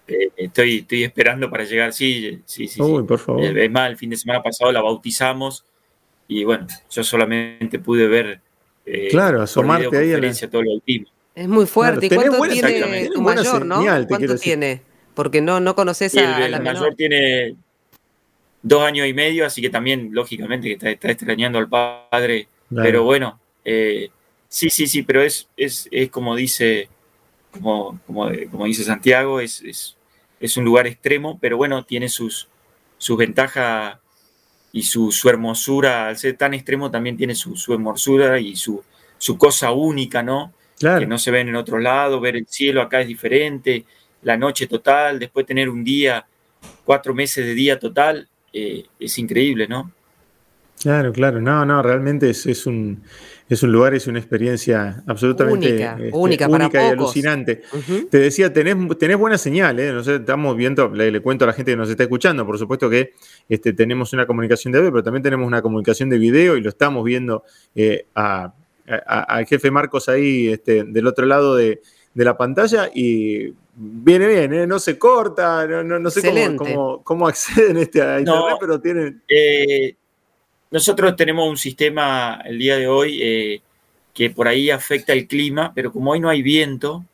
eh, 0.06 0.30
estoy, 0.36 0.78
estoy 0.78 1.04
esperando 1.04 1.50
para 1.50 1.64
llegar, 1.64 1.92
sí, 1.92 2.42
sí, 2.44 2.68
sí. 2.68 2.78
por 2.78 3.18
favor. 3.18 3.42
Eh, 3.42 3.64
es 3.64 3.70
más, 3.70 3.90
el 3.90 3.96
fin 3.96 4.10
de 4.10 4.16
semana 4.16 4.42
pasado 4.42 4.70
la 4.72 4.82
bautizamos 4.82 5.64
y 6.28 6.44
bueno, 6.44 6.66
yo 6.90 7.04
solamente 7.04 7.78
pude 7.78 8.06
ver... 8.06 8.40
claro, 9.10 9.42
asomarte 9.42 9.96
ahí 9.96 10.12
a 10.12 10.18
la... 10.18 10.32
todo 10.50 10.62
el 10.62 11.06
Es 11.34 11.48
muy 11.48 11.66
fuerte. 11.66 12.06
¿Y 12.06 12.08
cuánto 12.10 12.42
tiene 12.42 13.08
tu 13.08 13.20
mayor, 13.20 13.66
no? 13.66 13.82
¿Cuánto 14.08 14.36
tiene? 14.36 14.82
Porque 15.14 15.40
no, 15.40 15.60
no 15.60 15.74
conoces 15.74 16.16
a, 16.16 16.44
el, 16.44 16.50
la 16.50 16.60
mayor 16.60 16.94
tiene 16.96 17.54
dos 18.62 18.82
años 18.82 19.06
y 19.06 19.14
medio, 19.14 19.46
así 19.46 19.62
que 19.62 19.70
también, 19.70 20.10
lógicamente, 20.12 20.66
que 20.66 20.72
está, 20.74 20.90
está 20.90 21.10
extrañando 21.10 21.58
al 21.58 21.68
padre. 21.68 22.48
Pero 22.74 23.04
bueno, 23.04 23.38
eh, 23.64 24.08
sí, 24.48 24.70
sí, 24.70 24.86
sí, 24.86 25.02
pero 25.02 25.22
es, 25.22 25.48
es, 25.56 25.88
como 26.10 26.34
dice, 26.34 26.88
como, 27.52 28.00
como, 28.06 28.64
dice 28.64 28.84
Santiago, 28.84 29.40
es, 29.40 29.62
es, 30.40 30.56
un 30.56 30.64
lugar 30.64 30.86
extremo, 30.86 31.38
pero 31.40 31.56
bueno, 31.56 31.84
tiene 31.84 32.08
sus, 32.08 32.48
sus 32.98 33.16
ventajas 33.16 33.98
y 34.74 34.82
su, 34.82 35.08
hermosura, 35.28 36.08
al 36.08 36.18
ser 36.18 36.36
tan 36.36 36.52
extremo 36.52 36.90
también 36.90 37.16
tiene 37.16 37.36
su, 37.36 37.72
hermosura 37.72 38.40
y 38.40 38.56
su, 38.56 38.82
su 39.16 39.38
cosa 39.38 39.70
única, 39.70 40.20
¿no? 40.20 40.52
Que 40.80 41.06
no 41.06 41.16
se 41.16 41.30
ven 41.30 41.48
en 41.48 41.54
otro 41.54 41.78
lado, 41.78 42.20
ver 42.20 42.34
el 42.34 42.46
cielo 42.48 42.82
acá 42.82 43.00
es 43.00 43.06
diferente, 43.06 43.84
la 44.22 44.36
noche 44.36 44.66
total, 44.66 45.20
después 45.20 45.46
tener 45.46 45.70
un 45.70 45.84
día, 45.84 46.26
cuatro 46.84 47.14
meses 47.14 47.46
de 47.46 47.54
día 47.54 47.78
total, 47.78 48.28
eh, 48.52 48.84
es 48.98 49.16
increíble, 49.16 49.68
¿no? 49.68 49.92
Claro, 50.84 51.14
claro, 51.14 51.40
no, 51.40 51.64
no, 51.64 51.82
realmente 51.82 52.28
es, 52.28 52.44
es 52.44 52.66
un 52.66 53.00
es 53.48 53.62
un 53.62 53.72
lugar, 53.72 53.94
es 53.94 54.06
una 54.06 54.18
experiencia 54.18 55.02
absolutamente 55.06 55.88
única, 56.12 56.46
este, 56.52 56.78
y 56.78 56.90
alucinante. 56.90 57.62
Te 58.10 58.18
decía, 58.18 58.52
tenés, 58.52 58.76
tenés 58.98 59.16
buena 59.16 59.38
señal, 59.38 59.80
¿eh? 59.80 59.98
estamos 59.98 60.54
viendo, 60.54 60.90
le, 60.90 61.22
cuento 61.22 61.46
a 61.46 61.48
la 61.48 61.54
gente 61.54 61.72
que 61.72 61.76
nos 61.76 61.88
está 61.88 62.02
escuchando, 62.02 62.44
por 62.44 62.58
supuesto 62.58 62.90
que 62.90 63.14
este, 63.48 63.72
tenemos 63.72 64.12
una 64.12 64.26
comunicación 64.26 64.72
de 64.72 64.80
audio, 64.80 64.92
pero 64.92 65.02
también 65.02 65.22
tenemos 65.22 65.46
una 65.46 65.62
comunicación 65.62 66.10
de 66.10 66.18
video 66.18 66.58
y 66.58 66.60
lo 66.60 66.68
estamos 66.68 67.02
viendo 67.02 67.44
eh, 67.74 68.04
al 68.14 69.46
jefe 69.46 69.70
Marcos 69.70 70.10
ahí 70.10 70.48
este, 70.48 70.84
del 70.84 71.06
otro 71.06 71.24
lado 71.24 71.56
de, 71.56 71.80
la 72.12 72.36
pantalla 72.36 72.90
y 72.94 73.54
viene 73.74 74.28
bien, 74.28 74.52
¿eh? 74.52 74.66
no 74.66 74.78
se 74.78 74.98
corta, 74.98 75.66
no, 75.66 76.10
sé 76.10 76.54
cómo, 76.58 77.02
cómo, 77.02 77.26
acceden 77.26 77.78
este 77.78 78.02
a 78.02 78.18
internet, 78.18 78.56
pero 78.60 78.78
tienen... 78.82 79.22
Eh, 79.26 79.96
nosotros 80.74 81.14
tenemos 81.14 81.48
un 81.48 81.56
sistema 81.56 82.42
el 82.44 82.58
día 82.58 82.76
de 82.76 82.88
hoy 82.88 83.20
eh, 83.22 83.62
que 84.12 84.30
por 84.30 84.48
ahí 84.48 84.70
afecta 84.70 85.12
el 85.12 85.28
clima, 85.28 85.70
pero 85.72 85.92
como 85.92 86.10
hoy 86.10 86.18
no 86.18 86.28
hay 86.28 86.42
viento, 86.42 87.04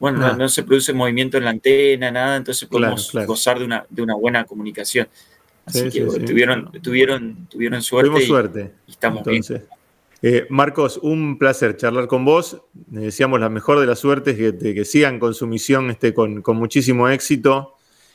bueno, 0.00 0.34
no, 0.34 0.44
ah. 0.44 0.48
se 0.48 0.62
produce 0.62 0.94
movimiento 0.94 1.36
en 1.36 1.44
la 1.44 1.50
antena, 1.50 2.10
nada, 2.10 2.36
entonces 2.36 2.66
podemos 2.66 3.12
gozar 3.26 3.58
de 3.58 3.66
una, 3.66 3.84
de 3.90 4.00
una 4.00 4.14
buena 4.14 4.44
comunicación. 4.44 5.06
Así 5.66 5.90
que 5.90 6.00
Tuvieron, 6.00 6.72
tuvieron, 6.80 7.46
tuvieron 7.50 7.82
suerte. 7.82 8.22
Y, 8.22 8.26
suerte. 8.26 8.72
estamos 8.88 9.22
bien. 9.22 9.42
Eh, 10.22 10.46
Marcos, 10.48 10.98
un 11.02 11.36
placer 11.36 11.76
charlar 11.76 12.06
con 12.06 12.24
vos. 12.24 12.56
deseamos 12.72 13.38
la 13.38 13.50
mejor 13.50 13.80
de 13.80 13.86
las 13.86 13.98
suertes, 13.98 14.34
que, 14.34 14.56
que 14.56 14.84
sigan 14.86 15.18
con 15.18 15.34
su 15.34 15.46
misión 15.46 15.90
este, 15.90 16.14
con, 16.14 16.42
muchísimo 16.56 17.10
éxito. 17.10 17.74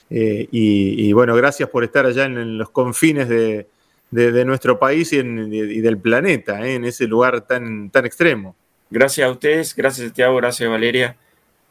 Eh, 0.10 0.48
y, 0.52 1.14
bueno, 1.14 1.36
gracias 1.36 1.70
por 1.70 1.84
estar 1.84 2.08
allá 2.08 2.26
en 2.26 2.58
los 2.58 2.72
confines 2.72 3.30
de, 3.30 3.68
de, 4.12 4.46
nuestro 4.46 4.80
país 4.80 5.14
y, 5.14 5.22
del 5.22 5.98
planeta, 5.98 6.66
¿eh? 6.66 6.76
en 6.76 6.86
ese 6.86 7.08
lugar 7.08 7.42
tan, 7.42 7.90
tan 7.90 8.06
extremo. 8.06 8.56
Gracias 8.90 9.28
a 9.28 9.32
ustedes, 9.32 9.76
gracias 9.76 10.08
Santiago, 10.08 10.36
gracias 10.38 10.70
Valeria 10.70 11.16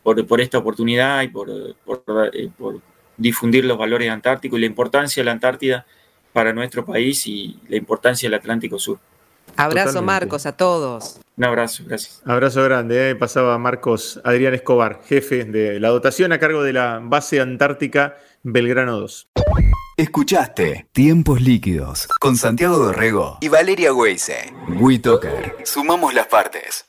por, 0.03 0.24
por 0.27 0.40
esta 0.40 0.59
oportunidad 0.59 1.22
y 1.22 1.29
por, 1.29 1.51
eh, 1.51 2.51
por, 2.57 2.81
difundir 3.16 3.64
los 3.64 3.77
valores 3.77 4.09
antárticos 4.11 4.59
y 4.59 4.61
la 4.61 4.66
importancia 4.66 5.20
de 5.20 5.24
la 5.24 5.33
Antártida 5.33 5.85
para 6.33 6.53
nuestro 6.53 6.85
país 6.85 7.27
y 7.27 7.59
la 7.68 7.77
importancia 7.77 8.29
del 8.29 8.38
Atlántico 8.38 8.79
Sur. 8.79 8.98
Abrazo 9.57 10.03
Marcos 10.03 10.46
a 10.46 10.53
todos. 10.53 11.20
Un 11.37 11.44
abrazo, 11.44 11.83
gracias. 11.87 12.22
Abrazo 12.24 12.62
grande. 12.62 13.11
¿eh? 13.11 13.16
Pasaba 13.16 13.59
Marcos 13.59 14.20
Adrián 14.22 14.55
Escobar, 14.55 15.01
jefe 15.05 15.44
de 15.44 15.81
la 15.81 15.88
dotación 15.88 16.33
a 16.33 16.38
cargo 16.38 16.62
de 16.62 16.72
la 16.72 17.01
base 17.03 17.40
antártica 17.40 18.16
Belgrano 18.44 19.01
2. 19.01 19.29
Escuchaste 19.99 20.87
Tiempos 20.93 21.41
Líquidos 21.41 22.07
con 22.21 22.37
Santiago 22.37 22.79
Dorrego 22.79 23.39
y 23.41 23.49
Valeria 23.49 23.93
Weise. 23.93 24.55
WeToker. 24.79 25.57
Sumamos 25.65 26.15
las 26.15 26.29
partes. 26.29 26.88